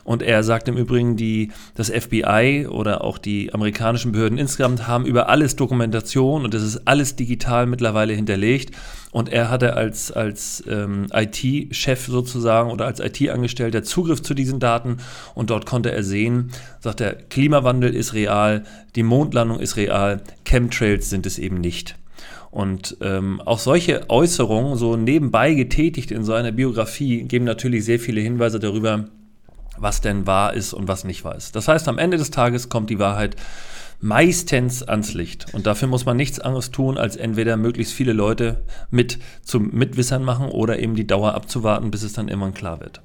Und 0.04 0.22
er 0.22 0.44
sagt 0.44 0.68
im 0.68 0.78
Übrigen, 0.78 1.16
die, 1.16 1.52
das 1.76 1.90
FBI 1.90 2.68
oder 2.70 3.04
auch 3.04 3.18
die 3.18 3.54
amerikanischen 3.54 4.12
Behörden 4.12 4.38
insgesamt 4.38 4.88
haben 4.88 5.06
über 5.06 5.30
alles 5.30 5.56
Dokumentation 5.56 6.44
und 6.44 6.54
es 6.54 6.64
ist 6.64 6.88
alles 6.88 7.16
digital 7.16 7.66
mittlerweile 7.66 8.14
hinterlegt. 8.14 8.76
Und 9.12 9.30
er 9.30 9.50
hatte 9.50 9.76
als, 9.76 10.12
als 10.12 10.64
ähm, 10.68 11.08
IT-Chef 11.14 12.08
sozusagen 12.08 12.72
oder 12.72 12.86
als 12.86 13.00
IT-Angestellter 13.00 13.84
Zugriff 13.84 14.22
zu 14.22 14.34
diesen 14.34 14.60
Daten 14.60 14.98
und 15.36 15.52
dort 15.52 15.66
konnte 15.66 15.92
er 15.92 16.04
sehen, 16.04 16.52
sagt 16.80 17.00
er, 17.00 17.14
Klimawandel 17.14 17.94
ist 17.94 18.14
real, 18.14 18.64
die 18.96 19.04
Mondlandung 19.04 19.60
ist 19.60 19.78
real, 19.78 20.22
Chemtrails 20.46 21.10
sind 21.10 21.26
es 21.26 21.38
eben 21.38 21.62
nicht. 21.62 21.96
Und 22.50 22.98
ähm, 23.02 23.42
auch 23.42 23.58
solche 23.58 24.10
Äußerungen, 24.10 24.78
so 24.78 24.96
nebenbei 24.96 25.54
getätigt 25.54 26.12
in 26.12 26.24
so 26.24 26.34
einer 26.34 26.52
Biografie, 26.52 27.24
geben 27.24 27.46
natürlich 27.46 27.86
sehr 27.86 28.00
viele 28.00 28.22
Hinweise 28.22 28.60
darüber, 28.60 29.06
was 29.78 30.02
denn 30.02 30.28
wahr 30.28 30.54
ist 30.54 30.74
und 30.74 30.88
was 30.88 31.04
nicht 31.04 31.24
wahr 31.24 31.36
ist. 31.36 31.56
Das 31.56 31.68
heißt, 31.68 31.88
am 31.88 31.98
Ende 31.98 32.18
des 32.18 32.32
Tages 32.32 32.70
kommt 32.70 32.90
die 32.90 33.00
Wahrheit 33.00 33.36
meistens 34.04 34.84
ans 34.84 35.14
Licht. 35.14 35.54
Und 35.54 35.66
dafür 35.66 35.88
muss 35.88 36.06
man 36.06 36.18
nichts 36.18 36.40
anderes 36.40 36.72
tun, 36.72 36.98
als 36.98 37.16
entweder 37.16 37.56
möglichst 37.56 37.94
viele 37.94 38.14
Leute 38.14 38.64
mit 38.92 39.18
zum 39.44 39.72
Mitwissern 39.72 40.24
machen 40.24 40.50
oder 40.50 40.80
eben 40.80 40.96
die 40.96 41.08
Dauer 41.08 41.34
abzuwarten, 41.34 41.90
bis 41.90 42.04
es 42.04 42.14
dann 42.14 42.28
irgendwann 42.28 42.54
klar 42.54 42.82
wird. 42.82 43.02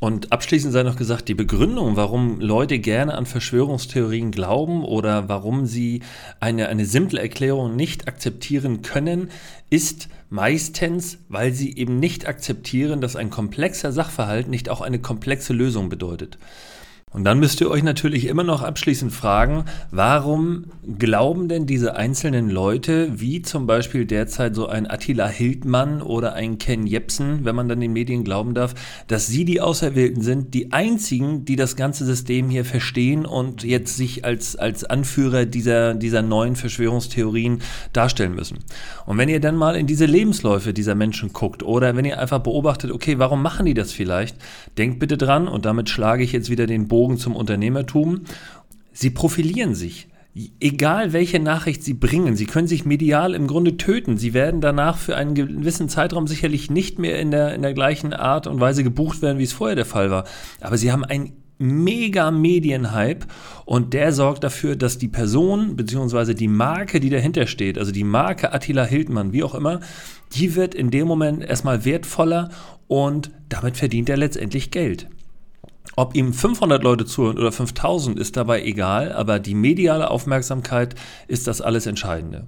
Und 0.00 0.32
abschließend 0.32 0.72
sei 0.72 0.82
noch 0.82 0.96
gesagt, 0.96 1.28
die 1.28 1.34
Begründung, 1.34 1.96
warum 1.96 2.40
Leute 2.40 2.78
gerne 2.78 3.14
an 3.14 3.24
Verschwörungstheorien 3.24 4.32
glauben 4.32 4.84
oder 4.84 5.28
warum 5.28 5.64
sie 5.66 6.02
eine, 6.40 6.68
eine 6.68 6.84
simple 6.84 7.20
Erklärung 7.20 7.76
nicht 7.76 8.08
akzeptieren 8.08 8.82
können, 8.82 9.30
ist 9.70 10.08
meistens, 10.34 11.18
weil 11.28 11.52
sie 11.52 11.76
eben 11.76 12.00
nicht 12.00 12.26
akzeptieren, 12.26 13.00
dass 13.00 13.14
ein 13.14 13.30
komplexer 13.30 13.92
Sachverhalt 13.92 14.48
nicht 14.48 14.68
auch 14.68 14.80
eine 14.80 14.98
komplexe 14.98 15.52
Lösung 15.52 15.88
bedeutet. 15.88 16.38
Und 17.14 17.22
dann 17.22 17.38
müsst 17.38 17.60
ihr 17.60 17.70
euch 17.70 17.84
natürlich 17.84 18.26
immer 18.26 18.42
noch 18.42 18.62
abschließend 18.62 19.12
fragen, 19.12 19.66
warum 19.92 20.64
glauben 20.98 21.48
denn 21.48 21.64
diese 21.64 21.94
einzelnen 21.94 22.50
Leute, 22.50 23.08
wie 23.14 23.40
zum 23.40 23.68
Beispiel 23.68 24.04
derzeit 24.04 24.56
so 24.56 24.66
ein 24.66 24.90
Attila 24.90 25.28
Hildmann 25.28 26.02
oder 26.02 26.34
ein 26.34 26.58
Ken 26.58 26.88
Jepsen, 26.88 27.44
wenn 27.44 27.54
man 27.54 27.68
dann 27.68 27.78
den 27.78 27.92
Medien 27.92 28.24
glauben 28.24 28.52
darf, 28.52 28.74
dass 29.06 29.28
sie 29.28 29.44
die 29.44 29.60
Auserwählten 29.60 30.22
sind, 30.24 30.54
die 30.54 30.72
einzigen, 30.72 31.44
die 31.44 31.54
das 31.54 31.76
ganze 31.76 32.04
System 32.04 32.50
hier 32.50 32.64
verstehen 32.64 33.26
und 33.26 33.62
jetzt 33.62 33.96
sich 33.96 34.24
als, 34.24 34.56
als 34.56 34.84
Anführer 34.84 35.46
dieser, 35.46 35.94
dieser 35.94 36.22
neuen 36.22 36.56
Verschwörungstheorien 36.56 37.62
darstellen 37.92 38.34
müssen. 38.34 38.58
Und 39.06 39.18
wenn 39.18 39.28
ihr 39.28 39.40
dann 39.40 39.54
mal 39.54 39.76
in 39.76 39.86
diese 39.86 40.06
Lebensläufe 40.06 40.72
dieser 40.72 40.96
Menschen 40.96 41.32
guckt 41.32 41.62
oder 41.62 41.94
wenn 41.94 42.04
ihr 42.04 42.18
einfach 42.18 42.40
beobachtet, 42.40 42.90
okay, 42.90 43.20
warum 43.20 43.40
machen 43.40 43.66
die 43.66 43.74
das 43.74 43.92
vielleicht, 43.92 44.36
denkt 44.78 44.98
bitte 44.98 45.16
dran 45.16 45.46
und 45.46 45.64
damit 45.64 45.88
schlage 45.88 46.24
ich 46.24 46.32
jetzt 46.32 46.50
wieder 46.50 46.66
den 46.66 46.88
Bogen 46.88 47.03
Bogen 47.04 47.18
zum 47.18 47.36
Unternehmertum. 47.36 48.22
Sie 48.94 49.10
profilieren 49.10 49.74
sich. 49.74 50.08
Egal 50.58 51.12
welche 51.12 51.38
Nachricht 51.38 51.84
sie 51.84 51.92
bringen, 51.92 52.34
sie 52.34 52.46
können 52.46 52.66
sich 52.66 52.86
medial 52.86 53.34
im 53.34 53.46
Grunde 53.46 53.76
töten. 53.76 54.16
Sie 54.16 54.32
werden 54.32 54.62
danach 54.62 54.96
für 54.96 55.14
einen 55.14 55.34
gewissen 55.34 55.90
Zeitraum 55.90 56.26
sicherlich 56.26 56.70
nicht 56.70 56.98
mehr 56.98 57.20
in 57.20 57.30
der, 57.30 57.54
in 57.54 57.60
der 57.60 57.74
gleichen 57.74 58.14
Art 58.14 58.46
und 58.46 58.58
Weise 58.58 58.82
gebucht 58.82 59.20
werden, 59.20 59.38
wie 59.38 59.44
es 59.44 59.52
vorher 59.52 59.76
der 59.76 59.84
Fall 59.84 60.10
war. 60.10 60.24
Aber 60.62 60.78
sie 60.78 60.90
haben 60.90 61.04
einen 61.04 61.34
mega 61.58 62.30
Medienhype 62.30 63.26
und 63.66 63.92
der 63.92 64.10
sorgt 64.12 64.42
dafür, 64.42 64.74
dass 64.74 64.96
die 64.96 65.08
Person 65.08 65.76
bzw. 65.76 66.32
die 66.32 66.48
Marke, 66.48 67.00
die 67.00 67.10
dahinter 67.10 67.46
steht, 67.46 67.78
also 67.78 67.92
die 67.92 68.02
Marke 68.02 68.52
Attila 68.52 68.84
Hildmann, 68.84 69.34
wie 69.34 69.44
auch 69.44 69.54
immer, 69.54 69.80
die 70.32 70.56
wird 70.56 70.74
in 70.74 70.90
dem 70.90 71.06
Moment 71.06 71.44
erstmal 71.44 71.84
wertvoller 71.84 72.48
und 72.88 73.30
damit 73.50 73.76
verdient 73.76 74.08
er 74.08 74.16
letztendlich 74.16 74.70
Geld. 74.70 75.06
Ob 75.96 76.16
ihm 76.16 76.32
500 76.32 76.82
Leute 76.82 77.04
zuhören 77.04 77.38
oder 77.38 77.52
5000 77.52 78.18
ist 78.18 78.36
dabei 78.36 78.64
egal, 78.64 79.12
aber 79.12 79.38
die 79.38 79.54
mediale 79.54 80.10
Aufmerksamkeit 80.10 80.94
ist 81.28 81.46
das 81.46 81.60
alles 81.60 81.86
Entscheidende. 81.86 82.46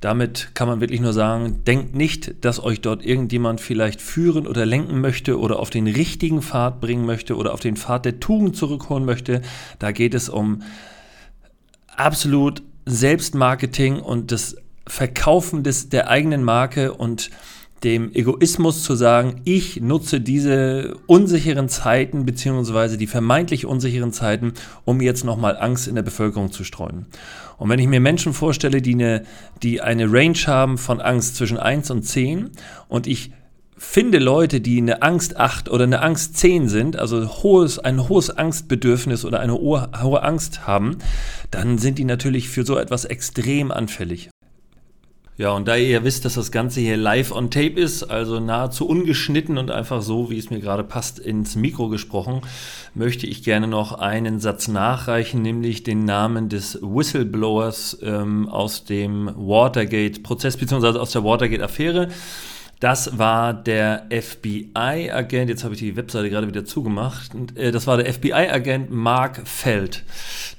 Damit 0.00 0.50
kann 0.54 0.66
man 0.66 0.80
wirklich 0.80 1.00
nur 1.00 1.12
sagen, 1.12 1.62
denkt 1.64 1.94
nicht, 1.94 2.44
dass 2.44 2.62
euch 2.62 2.80
dort 2.80 3.04
irgendjemand 3.04 3.60
vielleicht 3.60 4.00
führen 4.00 4.48
oder 4.48 4.66
lenken 4.66 5.00
möchte 5.00 5.38
oder 5.38 5.60
auf 5.60 5.70
den 5.70 5.86
richtigen 5.86 6.42
Pfad 6.42 6.80
bringen 6.80 7.06
möchte 7.06 7.36
oder 7.36 7.54
auf 7.54 7.60
den 7.60 7.76
Pfad 7.76 8.04
der 8.04 8.18
Tugend 8.18 8.56
zurückholen 8.56 9.04
möchte. 9.04 9.42
Da 9.78 9.92
geht 9.92 10.14
es 10.14 10.28
um 10.28 10.62
absolut 11.96 12.62
Selbstmarketing 12.84 14.00
und 14.00 14.32
das 14.32 14.56
Verkaufen 14.88 15.62
des, 15.62 15.88
der 15.88 16.08
eigenen 16.08 16.42
Marke 16.42 16.92
und 16.92 17.30
dem 17.84 18.14
Egoismus 18.14 18.84
zu 18.84 18.94
sagen, 18.94 19.40
ich 19.44 19.80
nutze 19.80 20.20
diese 20.20 20.94
unsicheren 21.06 21.68
Zeiten 21.68 22.24
beziehungsweise 22.24 22.96
die 22.96 23.06
vermeintlich 23.06 23.66
unsicheren 23.66 24.12
Zeiten, 24.12 24.52
um 24.84 25.00
jetzt 25.00 25.24
nochmal 25.24 25.56
Angst 25.58 25.88
in 25.88 25.94
der 25.94 26.02
Bevölkerung 26.02 26.52
zu 26.52 26.64
streuen. 26.64 27.06
Und 27.58 27.68
wenn 27.68 27.78
ich 27.78 27.88
mir 27.88 28.00
Menschen 28.00 28.32
vorstelle, 28.32 28.82
die 28.82 28.94
eine, 28.94 29.24
die 29.62 29.80
eine 29.80 30.12
Range 30.12 30.38
haben 30.46 30.78
von 30.78 31.00
Angst 31.00 31.36
zwischen 31.36 31.58
1 31.58 31.90
und 31.90 32.02
10 32.02 32.50
und 32.88 33.06
ich 33.06 33.32
finde 33.76 34.18
Leute, 34.18 34.60
die 34.60 34.78
eine 34.78 35.02
Angst 35.02 35.36
8 35.36 35.68
oder 35.68 35.84
eine 35.84 36.02
Angst 36.02 36.36
10 36.36 36.68
sind, 36.68 36.96
also 36.96 37.42
hohes, 37.42 37.78
ein 37.80 38.08
hohes 38.08 38.30
Angstbedürfnis 38.30 39.24
oder 39.24 39.40
eine 39.40 39.54
hohe, 39.54 39.88
hohe 40.00 40.22
Angst 40.22 40.66
haben, 40.66 40.98
dann 41.50 41.78
sind 41.78 41.98
die 41.98 42.04
natürlich 42.04 42.48
für 42.48 42.64
so 42.64 42.78
etwas 42.78 43.04
extrem 43.04 43.72
anfällig. 43.72 44.31
Ja, 45.38 45.52
und 45.52 45.66
da 45.66 45.76
ihr 45.76 45.88
ja 45.88 46.04
wisst, 46.04 46.26
dass 46.26 46.34
das 46.34 46.52
Ganze 46.52 46.80
hier 46.80 46.98
live 46.98 47.32
on 47.32 47.50
tape 47.50 47.80
ist, 47.80 48.02
also 48.02 48.38
nahezu 48.38 48.86
ungeschnitten 48.86 49.56
und 49.56 49.70
einfach 49.70 50.02
so, 50.02 50.30
wie 50.30 50.38
es 50.38 50.50
mir 50.50 50.60
gerade 50.60 50.84
passt, 50.84 51.18
ins 51.18 51.56
Mikro 51.56 51.88
gesprochen, 51.88 52.42
möchte 52.94 53.26
ich 53.26 53.42
gerne 53.42 53.66
noch 53.66 53.92
einen 53.92 54.40
Satz 54.40 54.68
nachreichen, 54.68 55.40
nämlich 55.40 55.84
den 55.84 56.04
Namen 56.04 56.50
des 56.50 56.78
Whistleblowers 56.82 57.98
ähm, 58.02 58.46
aus 58.46 58.84
dem 58.84 59.30
Watergate-Prozess, 59.34 60.58
beziehungsweise 60.58 61.00
aus 61.00 61.12
der 61.12 61.24
Watergate-Affäre. 61.24 62.08
Das 62.78 63.16
war 63.16 63.54
der 63.54 64.08
FBI-Agent, 64.10 65.48
jetzt 65.48 65.64
habe 65.64 65.72
ich 65.72 65.80
die 65.80 65.96
Webseite 65.96 66.28
gerade 66.28 66.48
wieder 66.48 66.66
zugemacht, 66.66 67.30
äh, 67.54 67.70
das 67.70 67.86
war 67.86 67.96
der 67.96 68.12
FBI-Agent 68.12 68.90
Mark 68.90 69.48
Feld, 69.48 70.04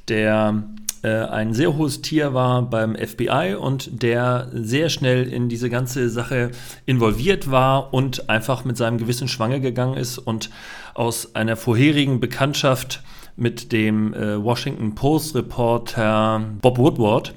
der 0.07 0.63
ein 1.07 1.53
sehr 1.53 1.75
hohes 1.75 2.01
Tier 2.01 2.33
war 2.33 2.61
beim 2.61 2.95
FBI 2.95 3.55
und 3.59 4.03
der 4.03 4.49
sehr 4.53 4.89
schnell 4.89 5.27
in 5.27 5.49
diese 5.49 5.69
ganze 5.69 6.09
Sache 6.09 6.51
involviert 6.85 7.51
war 7.51 7.93
und 7.93 8.29
einfach 8.29 8.63
mit 8.65 8.77
seinem 8.77 8.97
Gewissen 8.97 9.27
schwanger 9.27 9.59
gegangen 9.59 9.97
ist 9.97 10.17
und 10.17 10.49
aus 10.93 11.35
einer 11.35 11.55
vorherigen 11.55 12.19
Bekanntschaft 12.19 13.03
mit 13.35 13.71
dem 13.71 14.13
äh, 14.13 14.41
Washington 14.43 14.95
Post-Reporter 14.95 16.41
Bob 16.61 16.77
Woodward 16.77 17.33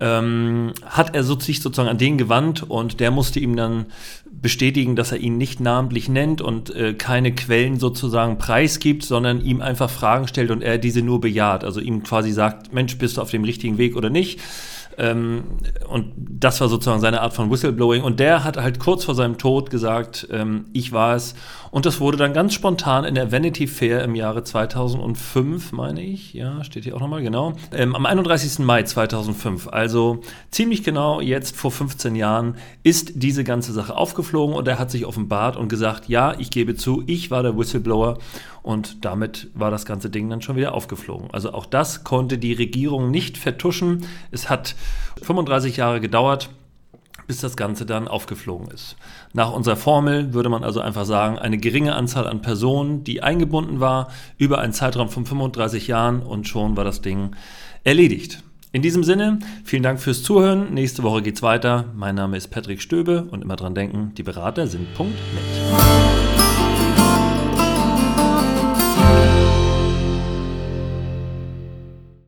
ähm, 0.00 0.72
hat 0.84 1.14
er 1.14 1.22
sich 1.22 1.60
sozusagen 1.60 1.88
an 1.88 1.98
den 1.98 2.18
gewandt 2.18 2.62
und 2.62 3.00
der 3.00 3.10
musste 3.10 3.38
ihm 3.38 3.54
dann 3.54 3.86
bestätigen, 4.30 4.96
dass 4.96 5.12
er 5.12 5.18
ihn 5.18 5.36
nicht 5.36 5.60
namentlich 5.60 6.08
nennt 6.08 6.40
und 6.40 6.74
äh, 6.74 6.94
keine 6.94 7.34
Quellen 7.34 7.78
sozusagen 7.78 8.38
preisgibt, 8.38 9.02
sondern 9.02 9.44
ihm 9.44 9.60
einfach 9.60 9.90
Fragen 9.90 10.26
stellt 10.26 10.50
und 10.50 10.62
er 10.62 10.78
diese 10.78 11.02
nur 11.02 11.20
bejaht. 11.20 11.64
Also 11.64 11.80
ihm 11.80 12.02
quasi 12.02 12.32
sagt, 12.32 12.72
Mensch, 12.72 12.96
bist 12.96 13.18
du 13.18 13.20
auf 13.20 13.30
dem 13.30 13.44
richtigen 13.44 13.76
Weg 13.76 13.96
oder 13.96 14.10
nicht? 14.10 14.40
Ähm, 14.98 15.44
und 15.88 16.12
das 16.16 16.60
war 16.60 16.68
sozusagen 16.68 17.00
seine 17.00 17.20
Art 17.20 17.32
von 17.32 17.50
Whistleblowing. 17.50 18.02
Und 18.02 18.20
der 18.20 18.44
hat 18.44 18.56
halt 18.56 18.78
kurz 18.78 19.04
vor 19.04 19.14
seinem 19.14 19.38
Tod 19.38 19.70
gesagt, 19.70 20.28
ähm, 20.30 20.66
ich 20.72 20.92
war 20.92 21.16
es. 21.16 21.34
Und 21.70 21.86
das 21.86 22.00
wurde 22.00 22.16
dann 22.16 22.32
ganz 22.32 22.52
spontan 22.54 23.04
in 23.04 23.14
der 23.14 23.30
Vanity 23.30 23.66
Fair 23.66 24.02
im 24.02 24.14
Jahre 24.14 24.42
2005, 24.42 25.72
meine 25.72 26.02
ich. 26.02 26.34
Ja, 26.34 26.64
steht 26.64 26.84
hier 26.84 26.96
auch 26.96 27.00
nochmal, 27.00 27.22
genau. 27.22 27.52
Ähm, 27.72 27.94
am 27.94 28.06
31. 28.06 28.58
Mai 28.58 28.82
2005, 28.82 29.68
also 29.68 30.20
ziemlich 30.50 30.82
genau 30.82 31.20
jetzt 31.20 31.56
vor 31.56 31.70
15 31.70 32.16
Jahren, 32.16 32.56
ist 32.82 33.12
diese 33.22 33.44
ganze 33.44 33.72
Sache 33.72 33.96
aufgeflogen 33.96 34.56
und 34.56 34.66
er 34.66 34.78
hat 34.78 34.90
sich 34.90 35.06
offenbart 35.06 35.56
und 35.56 35.68
gesagt, 35.68 36.08
ja, 36.08 36.34
ich 36.38 36.50
gebe 36.50 36.74
zu, 36.74 37.04
ich 37.06 37.30
war 37.30 37.42
der 37.42 37.56
Whistleblower 37.56 38.18
und 38.62 39.04
damit 39.04 39.48
war 39.54 39.70
das 39.70 39.86
ganze 39.86 40.10
Ding 40.10 40.28
dann 40.28 40.42
schon 40.42 40.56
wieder 40.56 40.74
aufgeflogen. 40.74 41.28
Also 41.32 41.52
auch 41.52 41.66
das 41.66 42.04
konnte 42.04 42.38
die 42.38 42.52
Regierung 42.52 43.10
nicht 43.10 43.38
vertuschen. 43.38 44.06
Es 44.30 44.50
hat 44.50 44.74
35 45.22 45.76
Jahre 45.76 46.00
gedauert. 46.00 46.50
bis 47.30 47.40
das 47.40 47.56
Ganze 47.56 47.86
dann 47.86 48.08
aufgeflogen 48.08 48.66
ist. 48.72 48.96
Nach 49.32 49.52
unserer 49.52 49.76
Formel 49.76 50.34
würde 50.34 50.48
man 50.48 50.64
also 50.64 50.80
einfach 50.80 51.04
sagen, 51.04 51.38
eine 51.38 51.58
geringe 51.58 51.94
Anzahl 51.94 52.26
an 52.26 52.42
Personen, 52.42 53.04
die 53.04 53.22
eingebunden 53.22 53.78
war, 53.78 54.08
über 54.36 54.58
einen 54.58 54.72
Zeitraum 54.72 55.10
von 55.10 55.26
35 55.26 55.86
Jahren 55.86 56.22
und 56.22 56.48
schon 56.48 56.76
war 56.76 56.82
das 56.82 57.02
Ding 57.02 57.36
erledigt. 57.84 58.42
In 58.72 58.82
diesem 58.82 59.04
Sinne, 59.04 59.38
vielen 59.62 59.84
Dank 59.84 60.00
fürs 60.00 60.24
Zuhören. 60.24 60.74
Nächste 60.74 61.04
Woche 61.04 61.22
geht's 61.22 61.40
weiter. 61.40 61.84
Mein 61.94 62.16
Name 62.16 62.36
ist 62.36 62.48
Patrick 62.48 62.82
Stöbe 62.82 63.28
und 63.30 63.42
immer 63.42 63.54
dran 63.54 63.76
denken, 63.76 64.12
die 64.16 64.24
Berater 64.24 64.66
sind 64.66 64.92
Punkt 64.94 65.16
net. 65.32 66.49